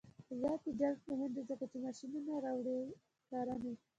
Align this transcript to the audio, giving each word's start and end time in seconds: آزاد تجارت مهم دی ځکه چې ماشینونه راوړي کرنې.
آزاد 0.31 0.59
تجارت 0.67 0.99
مهم 1.09 1.31
دی 1.35 1.41
ځکه 1.49 1.65
چې 1.71 1.77
ماشینونه 1.85 2.33
راوړي 2.45 2.77
کرنې. 3.29 3.73